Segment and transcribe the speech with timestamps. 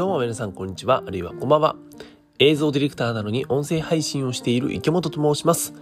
[0.00, 1.76] どうも皆さんこんにちは、あるいはこんばんは。
[2.38, 5.74] 映像ディレクターなのに音声配信をしている池本と申します。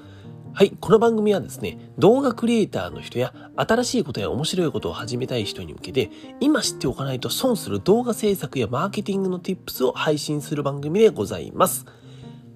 [0.53, 6.11] はい、この番組はですね、動画クリエイターの人や新しいことや面白いことを始めたい人に向けて、
[6.41, 11.87] 今知っておかないと損する動画制作やマーケティングの tips を配信する番組でございます。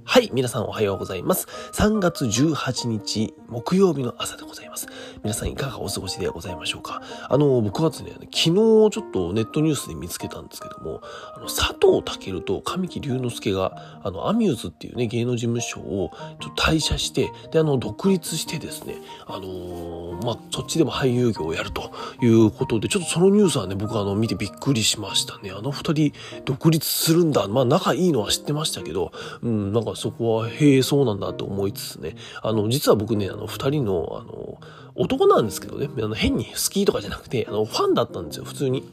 [0.05, 1.47] はい、皆さんおはようございます。
[1.73, 4.89] 3月18日木曜日の朝でございます。
[5.23, 7.03] 皆さんいかがお過ごしでございましょうか？
[7.29, 11.01] あの、僕はですね、昨日ちょっとネットニュースで見つけたんですけども、
[11.35, 25.53] あの、佐藤健と神木隆之介が、あの、アミューズっていうね、芸能事務所をちょっと退社して、で、あの、独立してですね、あのー、まあ、そっちでも俳優業をやるということで、ちょっとそのニュースはね、僕はあの、見てびっくりしましたね。
[25.53, 26.13] あの二人
[26.45, 27.47] 独立するんだ。
[27.47, 29.13] まあ、仲いいのは知ってましたけど、
[29.43, 34.59] うん、なんかそこは、へえ、そうなんだと思いつつね、あの、実は僕ね、あの、二人の、あの、
[34.95, 38.85] 男なんですけどね、あの、変に好きとかじゃなくて、あの、ファンだったんですよ、普通に。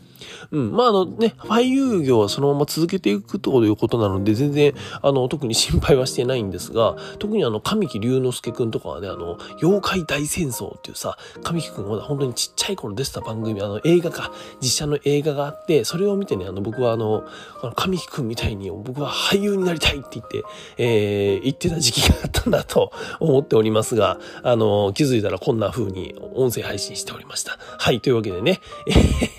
[0.51, 0.71] うん。
[0.71, 17.23] まあ、あのね、俳優業はそのまま続けていくということなので、全然、あの、特に心配はしてないんですが、特にあの、神木隆之介くんとかはね、あの、妖怪大戦争っていうさ、神木くんがまだ本当にちっちゃい頃出てた番組、あの、映画か、実写の映画があって、それを見てね、あの、僕はあの、
[17.61, 20.43] あの神木くんみたいに、僕は俳優になりたいって言って、
[20.77, 27.57] えー、言ってた時期があったんだと思っておりますが、あの、気づいたらこんな風に音声配信しておりました。
[27.59, 28.61] はい、というわけでね、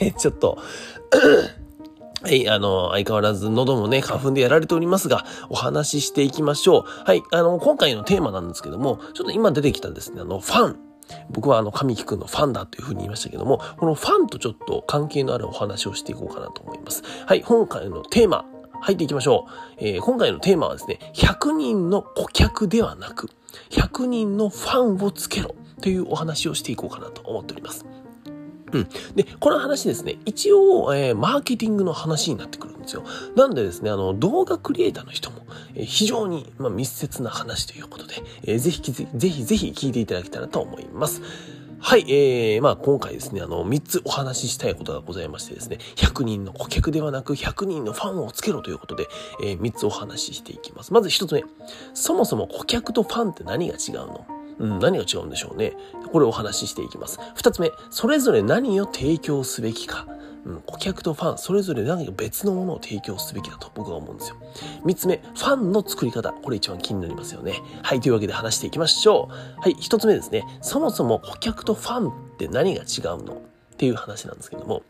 [0.01, 0.59] え、 ちょっと、
[2.23, 6.85] はい、あの、相変わらず喉もね、花粉でやられておりますが、お話ししていきましょう。
[7.05, 10.77] はい、あの、今回のテーマなんですけども、ちょっと今出てきたですね、あの、ファン。
[11.31, 17.03] 僕はあの、神木くんのファンだというふうに言いましたけども、このファンとちょっと関係のあるお話をしていこうかなと思います。
[17.27, 18.45] はい、今回のテーマ、
[18.81, 19.75] 入っていきましょう。
[19.79, 23.29] えー、今回のテーマはですね、100人の顧客ではなく、
[23.71, 27.87] 100人のファンをつけろというお話をしていこうかなと思っております。
[28.73, 28.89] うん。
[29.15, 33.05] で、この話ですね、一応、えー、マーケティングの話になってくるんですよ。
[33.37, 38.15] なんでですね、あの、動画クリエイターの人も、えー、非常に、まあ、密接な話ということで、
[38.45, 41.23] えー、ぜひ、ぜひ、ぜひ聞いていただけたらと思います。
[41.83, 49.09] はい、えー、まあ今回ですね、あの、3つお話ししたいことがございましてですね、100人の顧客ではなく100人のファンをつけろということで、
[49.43, 50.93] えー、3つお話ししていきます。
[50.93, 51.43] まず1つ目、
[51.95, 54.27] そもそも顧客とファンって何が違うの？
[54.61, 55.73] うん、何が違うんでしょうね。
[56.13, 57.19] これをお話ししていきます。
[57.35, 60.07] 二つ目、それぞれ何を提供すべきか。
[60.43, 64.37] うん、顧客とファン、それぞれ何か別のものを提供すべきだと僕は思うんですよ。
[64.85, 66.33] 三つ目、ファンの作り方。
[66.33, 67.63] これ一番気になりますよね。
[67.83, 69.61] はい、というわけで話していきましょう。
[69.61, 70.47] はい、一つ目ですね。
[70.63, 73.35] そもそも顧客とファンって何が違うの？
[73.35, 73.37] っ
[73.77, 74.83] ていう話なんですけども。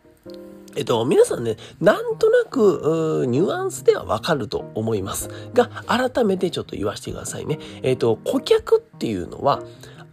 [0.76, 5.28] えっと、皆さんね、なんとなく、ニュアンスではわかると思います。
[5.52, 7.58] が、改めてちょっと言わせてくださいね。
[7.82, 9.62] えっと、顧客っていうのは、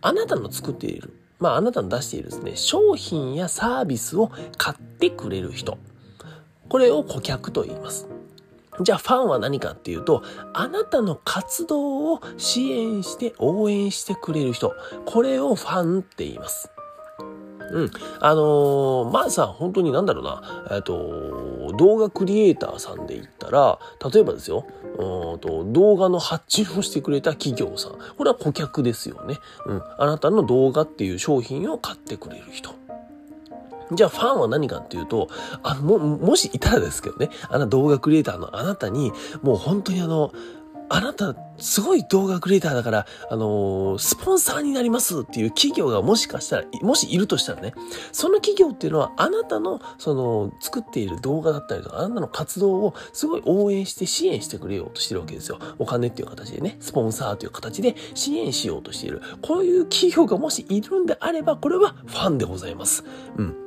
[0.02, 5.78] あなたの作っている、まあ、あなたの出しているですね、商品やサービスを買ってくれる人。
[6.70, 8.08] これを顧客と言います。
[8.82, 14.76] じゃあファンは何かっていうと、あなたの活動を支援して応援してくれる人。
[15.06, 16.70] これをファンって言います。
[17.72, 17.92] うん。
[18.20, 23.80] あのー、まあさ、本当になんだろうな、えっ、と、動画クリエイターさんで言ったら、
[24.14, 24.66] 例えばですよ、
[24.98, 27.92] うんと動画の発注をしてくれた企業さん。
[28.18, 29.38] これは顧客ですよね。
[29.66, 29.82] うん。
[29.98, 32.72] あなたの動画っていう商品を買ってくれる人。
[33.94, 35.30] じゃあファンは何かっていうと、
[35.64, 40.34] あの、も、もしいたらですけどね、あの動画クリエイターのあなたに、もう本当にあの、
[40.90, 47.74] あなた、すごい動画クリエイターだから、あのー、スポンサーになりますっていう企業がもしかしたら、もしいるとしたらね、
[48.12, 55.60] その企業っていうのは、あなたの、その、作っている動画だったりとか、あなたの活動をすごい応援して支援してくれようとしてるわけですよ。
[55.78, 59.22] お金っていう形でね、スポンサーという形で支援しようとしている。
[59.42, 63.04] こういう企業がもしいるんであれば、これはファンでございます。
[63.38, 63.67] うん。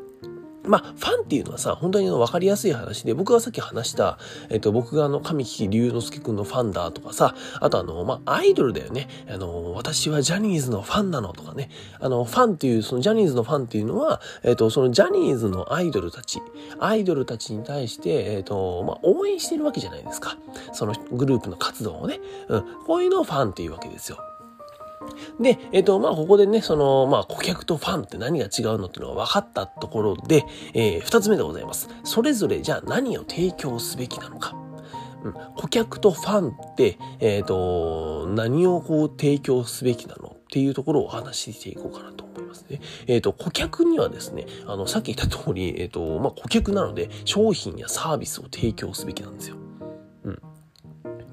[0.70, 4.18] まあ、ファンっていうのはさ、本当に分かりやすい話で、僕がさっき話した、
[4.50, 9.08] えっと、僕があの、神木隆之介くんのファンだとかさ、あとあの、まあ、アイドルだよね。
[9.28, 11.70] あの、私はジャニーズのファンなのとかね。
[11.98, 16.40] あの、ファンっていう、そのジャニーズのファンっていうのは、えっと、そのジャニーズのアイドルたち、
[16.78, 20.38] アイドルたちに対して、えっと、まあ、応援してるわけじゃないですか。
[20.72, 22.20] そのグループの活動をね。
[22.48, 22.64] うん。
[22.86, 24.18] こういうのをファンっていうわけですよ。
[25.40, 30.44] で、えっ、ー、と、まあ、ここでね、その、まあ、顧客とファンって何が違うのっていうのが分かったところで、
[30.74, 31.88] えー、二つ目でございます。
[32.04, 34.54] それぞれじゃあ何を提供すべきなのか。
[35.22, 42.80] うん、顧客とファンって、えっ、ー、と、何をこう提供すべきなのっていうところをお話ししていこうかなと思いますね。
[43.06, 49.56] えっ、ー、と、顧客にはですね、あの、さっき言った通り、えっ、と、まあ、顧客なので商品やサービスを提供すべきなんですよ。
[50.24, 50.42] うん。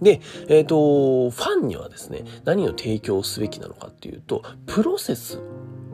[0.01, 5.39] で、えっ、ー、と、ファンにはですね、何を提供すべきなのかっていうと、プロセス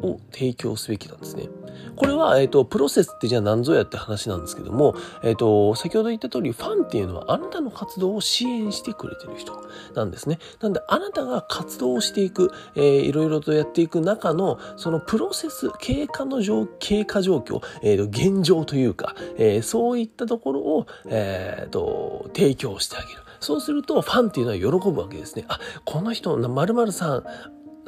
[0.01, 1.47] を提供すべきなんですね。
[1.95, 9.53] これは、えっ、ー、と、プロセスってじゃあ何ぞやって話なんですけども、えっ、ー、と、先ほど言った通り、ファンっていうのはあなたの活動を支援してくれてる人
[9.95, 10.39] なんですね。
[10.61, 23.23] なんで、あなたが活動をしていく、えー、いろいろとやっていく中の、そのプロセス、経過の状、経過状況、えっ、ー、と、現状というか、えー、そういったところを、えっ、と、提供してあげる。
[23.43, 25.45] そうすると、ファンっていうのは喜ぶわけですね。
[25.47, 27.23] あ、この人、〇〇さん、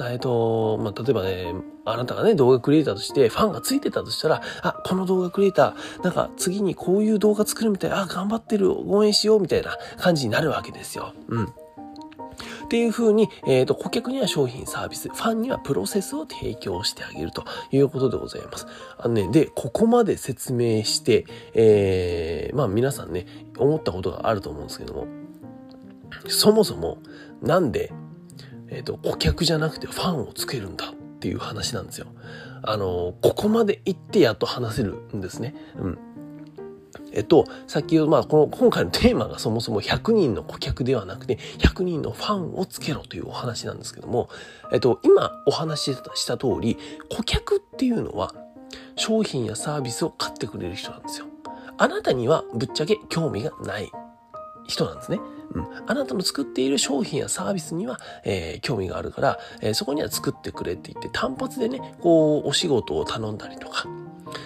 [0.02, 1.54] えっと、まあ、例えばね、
[1.86, 11.14] あなたがね、動画クリエイターとしてファンがついてたとしたら、あ、この動画クリエイター、なんか次にこういう動画作るみたい、あ、頑張ってる、応援しようみたいな感じになるわけですよ。
[11.28, 11.44] うん。
[11.46, 18.66] っていう風に、えっ、ー、と、顧客には商品サービス、ファンにはプロセスを提供してあげるということでございます。
[18.98, 23.26] あのね、で、ここまで説明して、えー、まあ皆さんね、
[23.56, 25.06] 思ったことがあると思うんですけども、
[26.28, 26.98] そもそも、
[27.42, 27.92] なんで
[28.68, 32.06] え、ー、と、顧客じゃなくてファンをつけるんだっていう話なんですよ。
[32.62, 35.54] あの、ここまで行ってやっと話せるんですね。
[35.78, 35.98] うん。
[37.12, 44.28] えっと、先ほど、まあ、この、今回のテーマがそもそも100人の顧客ではなくて、100人のファンをつけろというお話なんですけども、
[44.72, 46.76] えっと、今お話しした通り、
[47.08, 48.34] 顧客っていうのは、
[48.96, 51.26] 商品やサービスを買ってくれる人なんですよ。
[51.78, 53.92] あなたにはぶっちゃけ興味がない
[54.66, 55.20] 人なんですね。
[55.52, 63.86] うん、あなたの作っている商品やサービスには、えー、興味があるから、えー、そこには作ってくれって言って単発でね、こう、お仕事を頼んだりとか、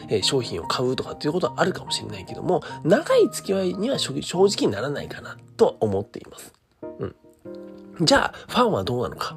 [0.08, 6.52] えー、商品を買うとかっていうことはあるかもしれないけども、長い付き合いには正直にならないかなと思っています。
[6.98, 7.16] うん。
[8.02, 9.36] じゃあ、ファンはどうなのか？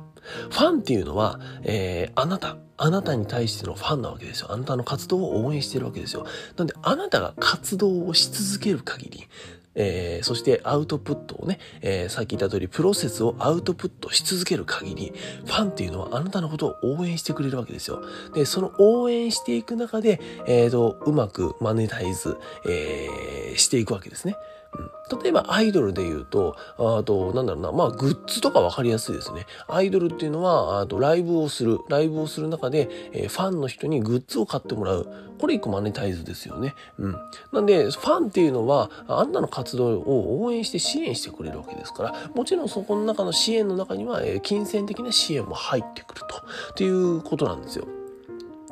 [0.50, 4.52] ファンっていうのは、えー、あなた、あなたに対してのファンなわけですよ。
[4.52, 6.26] あなたの活動を応援してるわけですよ。
[6.58, 9.28] なんで、あなたが活動をし続ける限り、
[9.76, 15.14] えー、そしてアウトプットをね、えー、さっき言った通りプロセスをアウトプットし続ける限り、
[15.46, 18.04] ファンっていうのはあなたのことを応援してくれるわけですよ。
[18.34, 22.38] で、その応援していく中で、え、ー、と、うまくマネタイズ、
[22.68, 24.36] えー、していくわけですね。
[24.76, 29.46] うん、例えばアイドルで言うと、あと、なんだろうな、まあ、グッズとかわかりやすいですね。
[29.68, 31.80] アイドルっていうのは、あと、ライブをする。
[31.90, 35.08] ライブをする中で、えー、ファンの人にグッズを買ってもらう。
[35.40, 36.76] これ一個マネタイズですよね。
[36.98, 37.16] うん。
[37.52, 46.38] なんで、ファンっていうのは、あんなの活動を応援して支援してくれるわけですから、もちろんそこの中の支援の中には、えー、金銭的な支援も入ってくると。
[46.38, 47.86] っていうことなんですよ。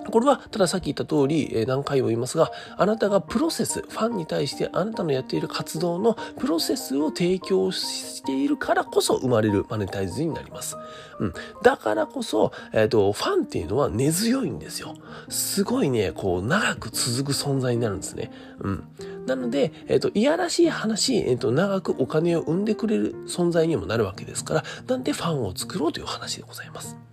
[0.09, 10.77] これは、たださっき言った通り、え何回も言いますが、あなたがプロセス、ファンに対してあなたのやっている活動のプロセスを提供しているからこそ生まれるマネタイズになります。
[11.19, 11.33] うん。
[11.63, 14.95] だからこそ、えっ、ー、と、ファンっていうのは根強いんですよ。
[15.29, 18.31] すごいね、こう、長く続く存在になるんですね。
[18.59, 18.83] うん。
[19.25, 27.10] なので、えっ、ー、と、いやらしい話、えっ、ー、と、長くお金を生んでくれる存在にもなるわけですから、なんでファンを作ろうという話でございます。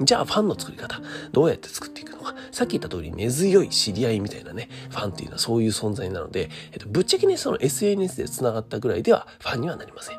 [0.00, 1.00] じゃあファンの作り方、
[1.32, 2.34] どうやって作っていくのか。
[2.52, 10.18] さっき言った通り根強い知り合いみたいなね、ファンっていうのはそういう存在なので、えっと、ぶっちゃけね、その SNS で繋がったぐらいではファンにはなりません。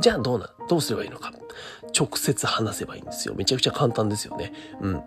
[0.00, 1.32] じゃあどうな、どうすればいいのか。
[1.98, 3.34] 直接話せばいいんですよ。
[3.34, 4.52] めちゃくちゃ簡単ですよね。
[4.80, 5.02] うん。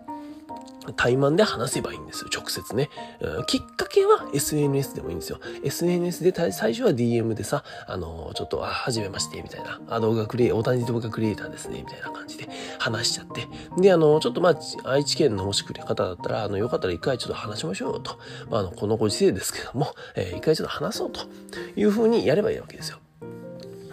[0.96, 2.90] 対マンで話せばいいんですよ、直接ね。
[3.20, 5.38] うん、きっかけは SNS でもいいんですよ。
[5.62, 9.80] SNS で最初は DM でさ、あのー、ちょっと、あ、はじめまして、みたいな。
[9.88, 12.48] あ、動画クリエイ、大谷動画クリエイターですね、みたいな感じで
[12.78, 13.46] 話しちゃって。
[13.80, 18.18] で、あのー、ちょっとまあ、愛知県のもしくれ方だったら、あの、よかったら一回ちょっと話しましょうと。
[18.48, 21.20] まあ、あの、このご時世ですけども、えー、一回ちょっと話そうと
[21.76, 22.98] いうふうにやればいいわけですよ。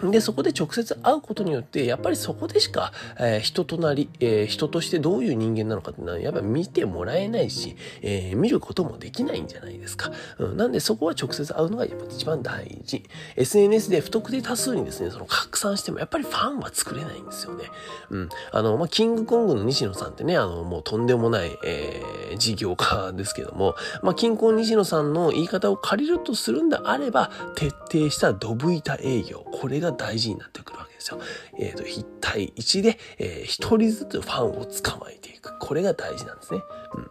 [0.02, 10.12] で、そこで直接会うことによって、やっぱりそこでしか、えー、人となり、えー、人としてどういう人間なのかってのは、やっぱり見てもらえないし、えー、見ることもできないんじゃないですか。
[10.38, 13.04] うん、なんでそこは直接会うのがやっぱ一番大事。
[13.36, 17.64] SNS で不特定多数にですね、その拡散してもやっぱりファンは作れないんですよね。
[18.10, 18.28] うん。
[18.52, 29.40] あの、まあ、キングコングの西野さんってね、あの、もうとんでもない、えー、事業家ですけども、まあ、キングコン西野さんの言い方を借りるとするんであれば、徹底定したドブ板営業。
[29.40, 31.20] これが大事になってくるわけですよ。
[31.58, 35.58] えっ、ー、と、1対1で、えー、1人ずつファンを捕まえていく。
[35.58, 36.60] これが大事なんですね。
[36.94, 37.10] うん。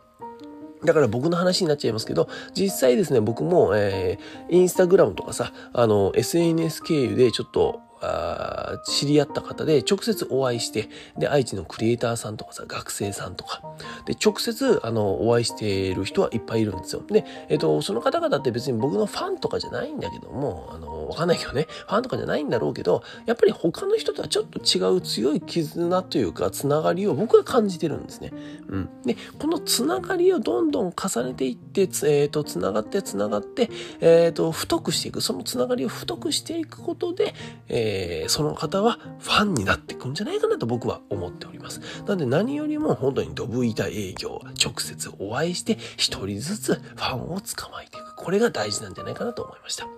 [0.86, 13.62] だから僕の話になっちゃいますけど、実際ですね、僕も、えー、インスタグラムとかさ、あの、SNS 経由でちょっと、あ知り合った方で直接お会いして、で、愛知のクリエイターさんとかさ、学生さんとか、
[14.06, 17.02] で、直接、あの、お会いしている人はいっぱいいるんですよ。
[17.10, 28.32] で、えっ、と、その方々って別に僕のファンとかじゃないんだけども、あの、わかんないけどね、ファンとかじゃないんだろうけど、やっぱり他の人とはちょっと違う強い絆というか、つながりを僕は感じてるんですね。
[28.68, 28.90] うん。
[29.04, 35.22] で、このつながりをどんどん重ねていって、えっ、ー、と、つながってつながって、えっ、ー、と、太くしていく。
[35.22, 37.34] そのつながりを太くしていくことで、
[37.68, 41.82] えー、その方はファンになっていくんじゃないかなと僕は思っております。
[42.06, 48.07] なので何よりも本当にドブ板営業、直接お会いして一人ずつファンを捕まえていく。
[48.18, 49.86] これが大事なんじゃないかなと思いました。
[49.86, 49.94] とい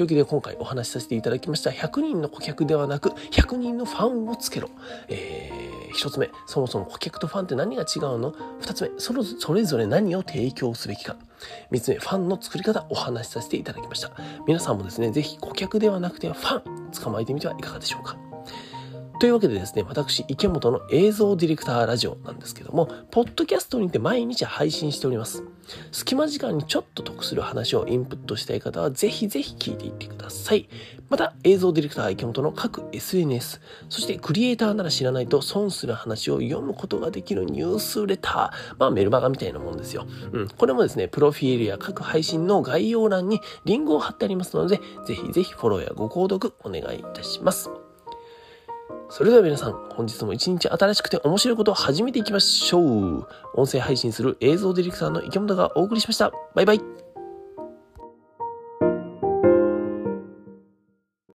[0.00, 4.70] うわけで今回お話しさせていただきました100人の顧客ではなく100人のファンをつけろ。
[5.08, 8.32] えー、1つ目、そもそも顧客とファンって何が違うの
[8.62, 11.16] ?2 つ目、そのそれぞれ何を提供すべきか。
[11.70, 14.10] 3つ目、ファンの作り方お話しさせていただきました。
[14.46, 18.27] 皆さんもですね、ぜひ顧客ではなくてファン捕まえてみてはいかがでしょうか？
[19.18, 25.42] というわけでですね、私、池本の映像ディレクターラジオなんですけども、ポッドキャストにて毎日配信しております。
[25.90, 30.68] 隙間時間にちょっと得する話をインプットしたい方は、ぜひぜひ聞いていってください。
[31.08, 40.06] また、映像ディレクター池本の各 SNS、そしてクリエイターなら知らないと損する話を読むことができるニュースレター、まあメルマガみたいなもんですよ。
[40.32, 47.68] うん、これもですね、プロフィールや各配信の概要欄にリンクを貼ってありますので、ぜひぜひフォローやご購読お願いいたします。
[49.10, 53.26] それでは皆さん、本日も一日新しくて面白いことを始めていきましょう。
[53.54, 56.30] 音声配信する映像ディレクターの池本がお送りしました。
[56.54, 57.07] バイバイ。